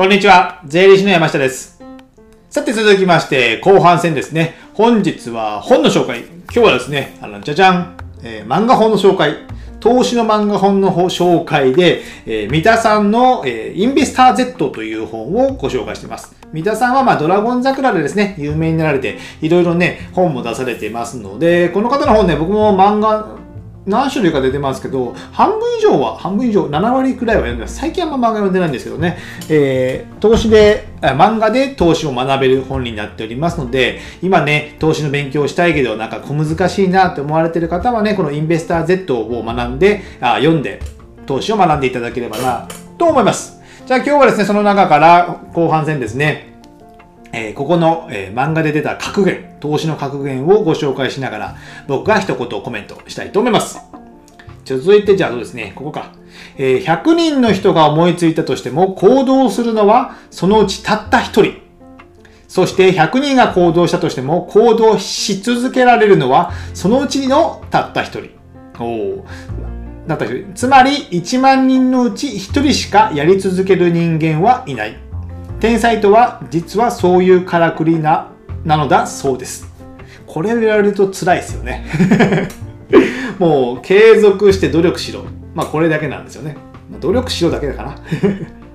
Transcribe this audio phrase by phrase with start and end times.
[0.00, 0.62] こんにちは。
[0.64, 1.78] 税理士の山下です。
[2.48, 4.54] さて続きまして、後半戦ですね。
[4.72, 6.20] 本日は本の紹介。
[6.20, 9.36] 今日はですね、あの、じゃじゃん、えー漫画本の紹介。
[9.78, 16.34] 投資の漫画本の紹介で、えー三田さんの、えーインベスター Z という本をご紹介しています。
[16.50, 23.36] 三田さんは、まあ、ドラゴン桜でですね、有名になられて、いろいろね、本も出されていますので、この方の本ね、僕も漫画、
[23.86, 27.76] 何種類か出てますけど、半分以上は、半分以上、7割くらいは読んでます。
[27.76, 29.18] 最近あんま漫画読んでないんですけどね、
[29.48, 40.80] えー投資で、漫画で投資を学べる本になっておりますので、今ね、投資の勉強をしたいけど、なんか小難しいなって思われてる方はね、このインベスター Z を学んで、あ読んで、
[41.24, 42.68] 投資を学んでいただければな、
[42.98, 43.60] と思います。
[43.86, 46.49] じゃあ今日はですね、その中から後半戦ですね、
[47.32, 51.56] えーここの、えー漫画で出た格言、投資の格言をご紹介しながら、
[51.86, 53.78] 僕が一言コメントしたいと思います。
[54.64, 56.12] 続いて、じゃあそうですね、ここか。
[56.56, 61.54] えー100人の人が思いついたとしても、行動するのはそのうちたった1人。
[62.48, 68.30] そして100人が行動したとしても、行動し続けられるのはそのうちのたった1人。
[68.82, 69.22] おー
[70.08, 70.54] だった1人。
[70.54, 75.09] つまり、1万人のうち1人しかやり続ける人間はいない。
[75.60, 78.32] 天才とは実はそういうからくりな
[78.64, 79.68] なのだそうです。
[80.26, 81.86] これを言われると辛いですよね。
[83.38, 85.24] もう継続して努力しろ。
[85.54, 86.56] まあこれだけなんですよね。
[86.90, 87.96] まあ努力しろだけだかな。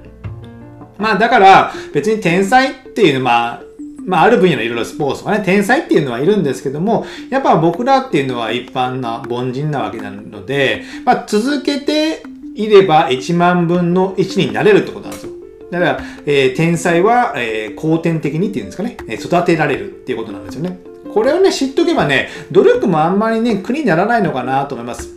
[0.99, 3.61] まあだから別に天才っていうのは、まあ、
[4.05, 12.21] まあある分野のいろいろスポーツとかね、天才っていうのはいるんですけども、やっぱ僕らっていうのは一般な凡人なわけなので、まあ続けて
[12.53, 15.34] いれば1万分の1になれるってことなんですよ。
[15.79, 20.79] だから、えー天才は、えー後天的にっていうんですかね、え育てられるっていうことなんですよね。
[21.13, 25.15] これをね、知っとけばね、努力もあんまりね、苦にならないのかなと思います。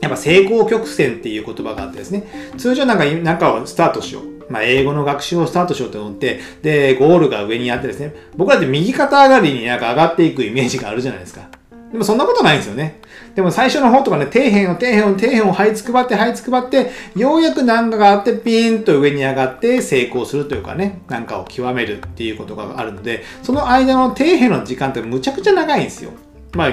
[0.00, 4.52] やっぱ成功曲線っていう言葉があってですね、通常なんか、なんかをスタートしよう。
[4.52, 11.48] まあ、英語の学習をスタートしようと思って、で、ゴールが上にあってですね、僕らって右肩上がりになんか上がっていくイメージがあるじゃないですか。
[11.90, 13.00] でもそんなことないんですよね。
[13.34, 26.12] でも最初の方とかね、底辺を底辺を底辺を這いつくばって這いつくばって、ようやく難があってピーンと上に上がって成功するというかね、なんかを極めるっていうことがあるので、その間の底辺の時間ってむちゃくちゃ長いんですよ。
[26.52, 26.70] まあ、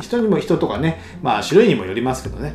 [0.00, 2.54] 人にも人とかね、まあ種類にもよりますけどね。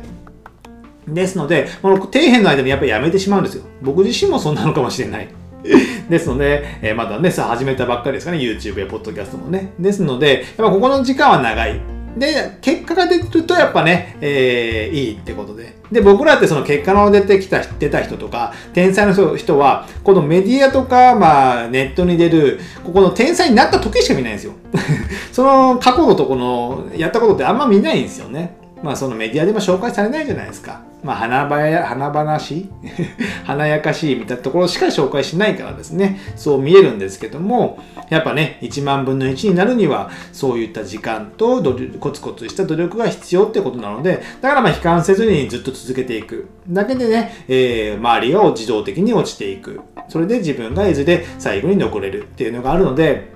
[1.06, 3.64] ですので、この底辺の間にやっぱりやめてしまうんですよ。
[3.82, 5.28] 僕自身もそんなのかもしれない。
[6.08, 9.72] ですので、えーまだね、さ始めたばっかりですかね、YouTube や Podcast もね。
[9.78, 11.91] ですので、やっぱここの時間は長い。
[12.16, 15.74] で、結果が出てるとやっぱね、えーいいってことで。
[15.90, 24.52] で、僕らってその結果の出てきた、出た人とか、天才の人人は、このメディアとか、まあ、ネットに出る、ここの天才になった時しか見ないんですよ。
[25.32, 28.61] その過去のとこの、やったことってあんま見ないんですよね。
[28.82, 30.80] まあそのメディアでも紹介されないじゃないですか。
[31.02, 32.70] まあ華々華々しい
[33.44, 36.20] 華やかしいみたいなところしか紹介しないからですね。
[36.36, 37.78] そう見えるんですけども、
[38.08, 41.62] やっぱね、1万分の1になるには、そういった時間と
[42.00, 46.48] コツコツした努力が必要ってことなので、だからまあ悲観せずにずっと続けていく。
[46.68, 49.80] だけでね、えー周りが自動的に落ちていく。
[50.08, 53.30] それで自分がいずれ最後に残れるっていうのがあるので、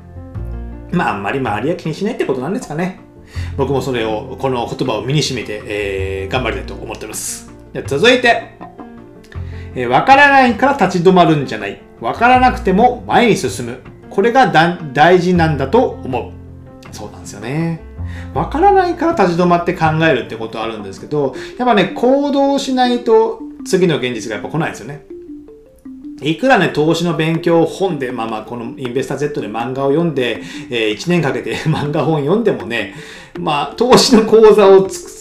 [0.93, 3.06] まああんまり周りは気にしないってことなんですかね。
[3.57, 7.51] 僕もそれを、この言葉を身に締めて、えー頑張りたいと思っております。
[7.73, 8.57] じゃ続いて、
[9.75, 11.81] えーわからないから立ち止まるんじゃない。
[12.01, 13.81] わからなくても前に進む。
[14.11, 16.33] これがだ大事なんだと思う。
[16.93, 17.81] そうなんですよね。
[18.35, 25.07] わからないから立ち止まって考えるってことはあるんですけど、やっぱね、行動しないと次の現実がやっぱ来ないですよね。
[26.23, 30.41] いくらね、投資の勉強を本で、まあまあ、このインベスター Z で漫画を読んで、
[30.71, 32.95] え1年かけて 漫画本読んでもね、
[33.39, 35.17] まあ、投資の講座をつ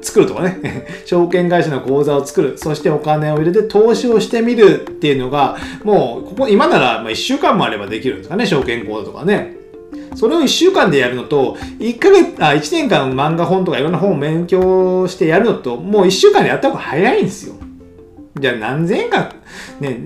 [0.00, 9.56] 作るとかね、 証券会社の口座を作る、そしてお金を入れて投資をしてみるっていうのが、もう、ここ、今ならまあ1週間もあればできるんですかね、証券口座とかね。
[10.14, 17.54] それを1週間でやるのと、1ヶ月、あ、1年間漫画本とかいろんな本を勉強してやるのと、もう1週間でやった方が早いんですよ。
[18.40, 19.32] じゃあ何千円か、
[19.80, 19.98] ね、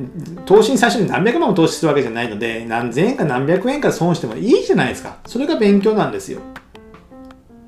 [0.46, 5.18] 投資に最初に何百万も投資するわけじゃないので、何千円か何百円か損してもいいじゃないですか。
[5.26, 6.40] それが勉強なんですよ。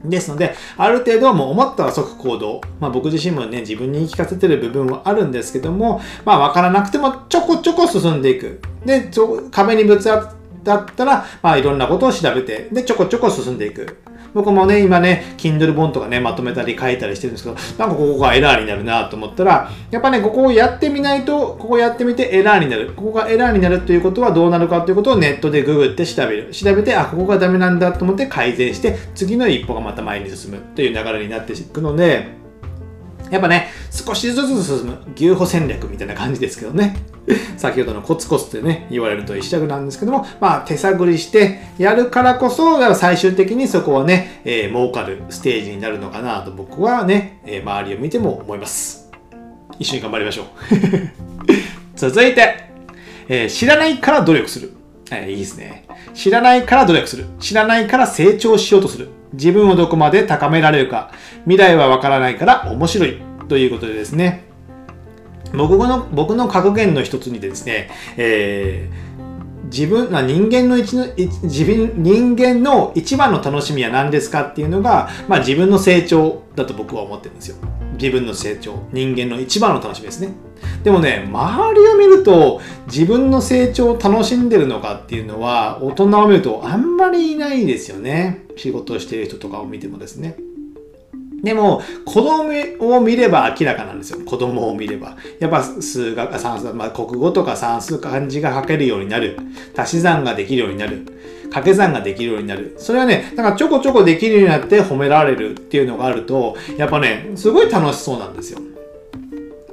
[0.04, 2.60] ですので、ある程度はもう思ったら即行動。
[2.78, 8.60] まあ僕自身もね、自分に言い聞かせてる部分はあるんですけども、まあ分からなくてもちょこちょこ進んでいく。
[8.84, 9.10] で、
[9.50, 10.34] 壁にぶつか
[10.76, 13.96] ったら、まあいろんなことを調べて、で、ちょこちょこ進んでいく。
[14.34, 22.92] 僕もね、今ね、Kindle 本とかね、まとめたり書いたりしてるんですけど、なんかここがエラーになるなと思ったら、やっぱね、ここをやってみないと、ここやってみてエラーになる。
[22.96, 26.50] ここがエラーになるということはどうなるかということをネットでググって調べる。
[26.50, 32.43] 調べて、あ、ここがダメなんだと思って改善して、次の一歩がまた前に進むという流れになっていくので、
[33.30, 36.96] やっぱね、少しずつ進む牛歩戦略みたいな感じですけどね。
[37.56, 49.10] 先ほどのコツコツってね、言われると一着なんですけども、まあ手探りしてやるからこそ、最終的にそこはね、えー、儲かるステージになるのかなと僕はね、えー、周りを見ても思います。
[49.78, 50.46] 一緒に頑張りましょう。
[51.96, 52.68] 続いて、
[53.28, 54.72] えー、知らないから努力する。
[55.10, 55.84] えー、いいですね。
[56.12, 57.24] 知らないから努力する。
[57.40, 59.08] 知らないから成長しようとする。
[59.34, 61.10] 自分をどこまで高められるか。
[61.44, 63.18] 未来はわからないから面白い。
[63.48, 64.44] ということでですね。
[65.52, 69.23] 僕の、僕の格言の一つにですね、えー、
[69.74, 71.08] 自分、人間の一の、
[71.42, 77.56] 自分、人間の一番の楽しみは何ですかっていうのが、まあ自分の成長だと僕は思ってるんですよ。
[77.98, 78.74] 自分の成長。
[78.92, 80.28] 人間の一番の楽しみですね。
[80.84, 88.44] でもね、周りを見ると自分の成長を楽しんでるのかっていうのは、大人を見るとあんまりいないですよね。
[88.56, 90.36] 仕事をしてる人とかを見てもですね。
[91.44, 94.18] でも、子供を見れば明らかなんですよ。
[94.24, 95.16] 子供を見れば。
[95.38, 99.36] やっぱ数学、算数、まあ、国語とか算数漢字が書けるようになる。
[99.76, 101.04] 足し算ができるようになる。
[101.44, 102.74] 掛け算ができるようになる。
[102.78, 108.60] それはね、なんかちょこちょこできるようになって褒められるっていうのがあると、やっぱね、すごい楽しそうなんですよ。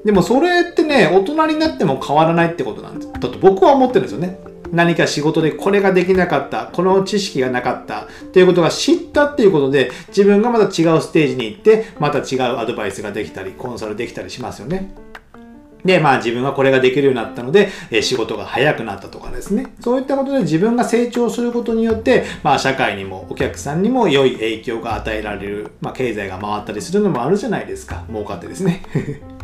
[0.04, 3.14] でもそれってね、大人になっても変わらないってことなんです。
[3.14, 4.51] だと僕は思ってるんですよね。
[4.72, 14.94] 何か仕事でこれができなかった、この知識がなかったっていうことが知ったっていうことで、自分がまた違うステージに行って、また違うアドバイスができたり、コンサルできたりしますよね。
[15.84, 19.74] で、まあ自分はこれができるようになったので、え仕事が早くなったとかですね。
[19.80, 28.04] そういったことで自分が成長することによって、まあ社会にもお客さんにも良い影響が与えられる、まあ経済が回ったりするのもあるじゃないですか。
[28.10, 28.84] 儲かってですね。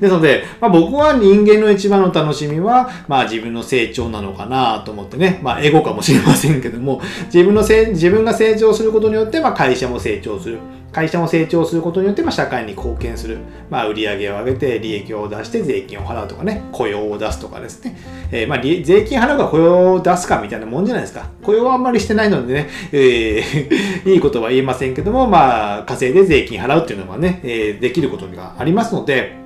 [0.00, 10.58] ですので、まあ、僕は人間の一番の楽しみは、まあ、自分の成長なのかなと思ってね、まあ、エゴかもしれませんけども、自分のせ自分が成長することによって、まあ、会社も成長する。
[10.92, 13.38] 会社も成長することによって、まあ、社会に貢献する。
[13.68, 17.96] まあ、売上を上げて、利益を出して税金を払うとかね、雇用を出すとかですね。
[18.32, 21.28] えー、まあ、税金払うか雇用を出すかみたいなもんじゃないですか。
[21.42, 29.39] 雇用はあんまりしてないのでね、えー、 いいことは言えませんけども、まあ、稼いで税金払うっていうのはね、えー、できることがありますので、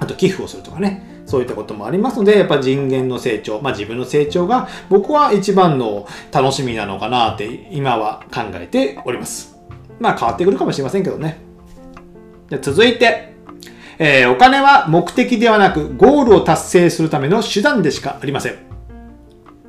[0.00, 1.10] あと寄付をするとかね。
[1.24, 9.56] そういったこともありますので、やっぱ人間の成長、まあ自分の成長が僕は一番の楽しみなのかなって今は考えております。
[10.00, 11.38] まあ変わってくるかもしれませんけどね。
[12.50, 13.34] じゃ続いて、
[13.98, 18.56] えー、お金は目的ではなくゴールを達成するための手段でしかありません。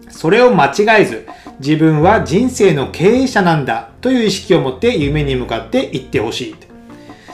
[0.09, 1.27] それを間違えず、
[1.59, 6.55] 自分は人生の経営者なんだという意識を持って夢に向かっていってほしい。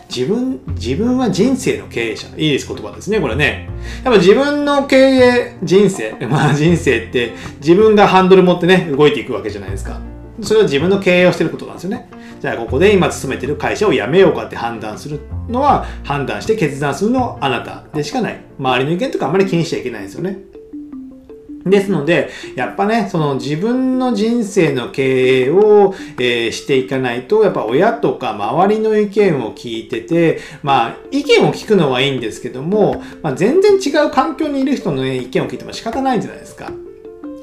[0.09, 2.27] 自分、自分は人生の経営者。
[2.35, 3.69] いいです、言葉ですね、これね。
[4.03, 6.15] やっぱ自分の経営、人生。
[6.27, 10.01] まあ人生って自分がハンドル持ってね、動いていくわけじゃないですか。
[10.41, 12.09] それは自分の経営をしてることなんですよね。
[12.39, 18.41] じゃあここで今勤めてる会社を辞めようかって判断するのは、判断して決断するのはあなたでしかない。
[18.57, 20.39] 周りの意見とかあんまり気にしちゃいけないんですよね。
[21.69, 36.71] ですので、やっぱね、その自分の人生の経営を、えー、していかないと、やっぱ親とか周りの意見を聞いてて、まあ、意見を聞くのはいいんですけども、まあ、全然違う環境にいる人の、ね、意見を聞いても仕方ないんじゃないですか。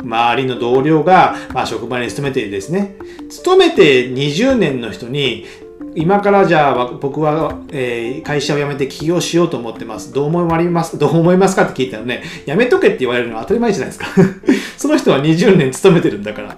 [0.03, 2.97] 周りの同僚が、まあ、職場に勤めてですね、
[3.29, 5.45] 勤めて20年の人に、
[5.97, 10.13] 今からじゃあ僕は、えー、会社を辞めて起業しようと思ってます。
[10.13, 10.99] どう思います？
[10.99, 14.07] どう思いますかって聞いたらね、辞めとけって言われるのは当たり前じゃないですか
[14.77, 16.57] その人は20年勤めてるんだから。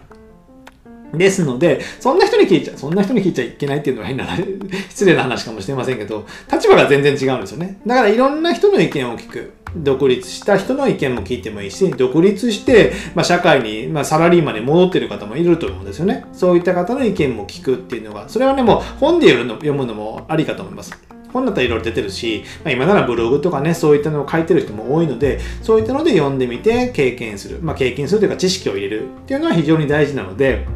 [1.15, 4.27] ですので、そんな人に聞いちゃ、そんな人に聞いちゃいけないっていうのは変な、
[4.91, 7.79] 失礼な話かもしれませんけど、立場が全然違うんですよね。
[7.87, 9.53] だからいろんな人の意見を聞く。
[9.77, 16.25] 独立した人の意見も聞いてもいいし、独立して、まあ、社会に、まあ、サラリーマンに戻ってる方もいると思うんですよね。
[16.33, 20.97] そういった方の意見も聞くっていうのが、それはね、もう本で読むのもありかと思います。
[21.33, 27.59] 本だったらいろいろ出てるし、まあ、今ならブログとかね、そういったのを書いてる人も多いので、そういったので読んでみて経験する。
[27.61, 30.67] まあ、経験するというか知識を入れるっていうのは非常に大事なので、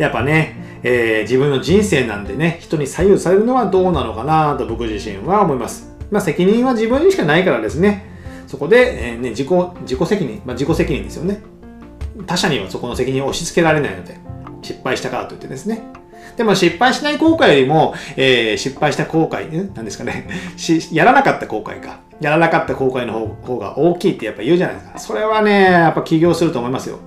[0.00, 5.94] やっぱね、えー、自分の人生なんでね、人に左右されるのはどうなのかなと僕自身は思います。
[6.10, 8.06] まあ、責任は自分にしかないからですね、
[8.46, 9.48] そこで、えー、ね、自己、
[9.82, 11.42] 自己責任、まあ、自己責任ですよね。
[12.26, 14.16] 他者にはそこの責任を押し付けられないので、
[14.62, 15.82] 失敗したからといってですね。
[16.38, 22.00] でも失敗しない後悔よりも、えー、失敗した後悔、なんですかね し、やらなかった後悔か。
[22.22, 24.98] やらなかった後悔の方が大きいってやっぱ言うじゃないですか。
[24.98, 27.00] それはね、やっぱ起業すると思いますよ。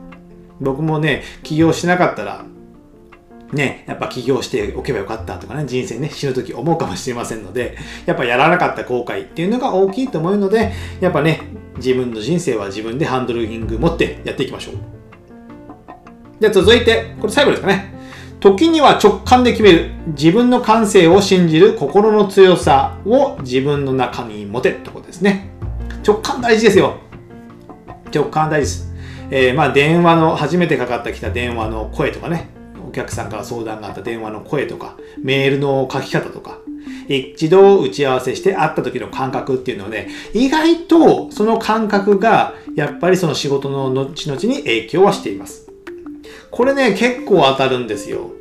[0.62, 2.46] 僕もね、起業しなかったら、
[3.54, 11.42] ね、やっぱ起業しておけばよかったとかね、人生ね、死ぬ時思うかもしれませんので、やっぱやらなかった後悔っていうのが大きいと思うので、やっぱね、
[11.78, 14.76] 自分の人生は自分でハンドルリング持ってやっていきましょう。
[16.40, 17.94] じゃあ続いて、これ最後ですかね。
[18.40, 19.92] 時には直感で決める。
[20.08, 25.50] 自分の感性を信じる心の強さを自分の中に持てってことですね。
[26.06, 26.98] 直感大事ですよ。
[28.14, 28.94] 直感大事です。
[29.32, 32.50] えー、まあ電話の、初めてかかってきた電話の声とかね、
[32.94, 36.60] 客さんから相談があった電話の声とか、メールの書き方とか、
[37.10, 45.70] 一度打ち合わせして会った時の感覚っていうので、意外とその感覚がやっぱりその仕事の後々に影響はしています。
[46.52, 48.32] これね、結構当たるんですよ。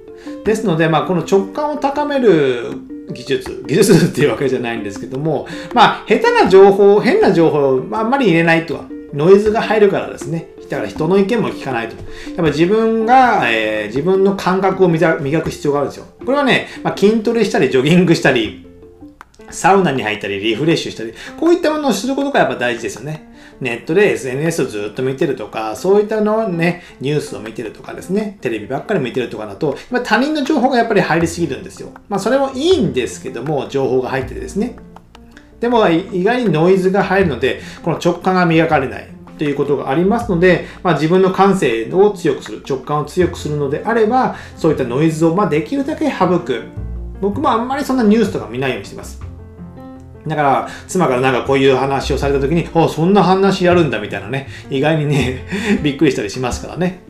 [0.44, 2.73] ですので、まあ、この直感を高める
[3.12, 10.49] 技術、技術っていうわけじゃないんですけども、まあ、下手な情報、変な情報をあんまり入れないとは、ノイズが入るからですね。
[10.73, 11.97] だから人の意見も聞かないと。
[11.97, 12.02] や
[12.33, 16.07] っぱ自分が、えー、自分の感覚を磨く必要があるんですよ。
[16.25, 18.67] これはね、まあ、筋トレしたり、ジョギングしたり、
[19.50, 23.31] サウナに入ったり、リフレッシュしたり、こういったものをすることがやっぱ大事ですよね。
[23.61, 31.91] ネットで SNS をずっと見てるとか、そういったのね、ニュースを見てるとかですね、テレビばっかり見てるとかだと、他人の情報がやっぱり入りすぎるんですよ。
[32.09, 34.76] まあそれもいいんですけども、情報が入っててですね。
[35.61, 39.09] でも意外にノイズが入るので、この直感が磨かれない。
[39.43, 46.63] ということがありますので、まあ、自分の感性を強くする、直感を強くするのであれば、そういったノイズをまできるだけ省く。
[47.21, 49.21] 僕もあんまりそんなニュースとか見ないようにしてます。
[50.29, 55.45] だから、妻からなんかこういう話をされた時に、あ、そんな話やるんだみたいなね、意外にね、
[55.83, 57.01] びっくりしたりしますからね。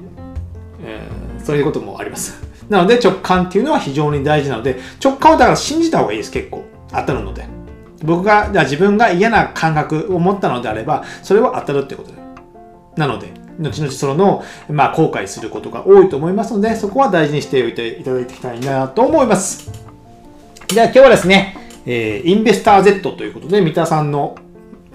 [0.82, 2.42] えー、そういうこともあります。
[2.70, 6.64] なので直感っていうのは非常に大事なので、直感をだから信じた方がいいです、結構。
[6.90, 7.44] 当たるので。
[8.04, 12.21] 僕が、じゃあ自分が嫌な感覚を持ったのであれば、それは当たるってことです。
[12.96, 19.70] なので、後々その、まあ、後悔することが多いと思いますので、そこは大事にしておいていただいきたいなと思います。
[20.68, 21.56] じゃあ今日はですね、
[21.86, 24.36] えー、インベスター Z ということで、三田さんの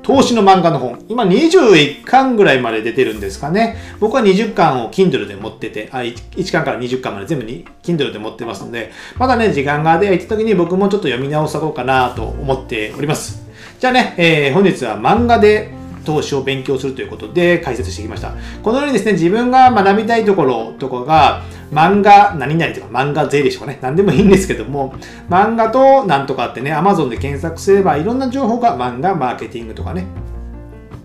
[0.08, 3.76] 投資の漫画の本、今21巻ぐらいまで出てるんですかね。
[4.00, 13.46] 僕は20巻を Kindle で持ってて、あ 1, 1巻から20巻まで全部に Kindle で持ってますので、まだね、時間が出会った時に僕もちょっと読み直そうかなと思っております。
[13.80, 15.77] じゃあね、えー、本日は漫画で
[16.08, 18.34] 投資を勉強するということで解説してきました。
[18.64, 21.42] このようにですね、自分が学びたいところとかが、
[21.74, 24.94] 漫画何々とか漫画税理士とかね、何でもいいんですけども、
[25.30, 30.06] 漫画となんとかってね、Amazon で検索すればいろんな情報が漫画、マーケティングとかね、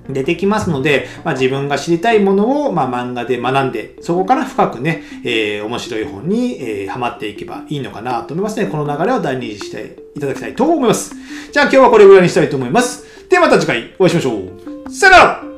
[0.08, 8.66] 出てきますので、まあ、自分が知りたいものを、まあ、漫画で学んで、そこから深くね、えー、面白い本に、えー、ハマっていけばいいのかなと思いますね。
[8.66, 11.14] この流れを大事にしていただきたいと思います。
[11.50, 13.04] じゃあ今日はこれぐらいにしたいと思います。
[13.28, 14.61] ではまた次回お会いしましょう。
[14.92, 15.51] Sit up!